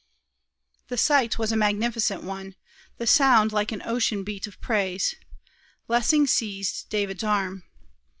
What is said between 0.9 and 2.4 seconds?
sight was a magnificent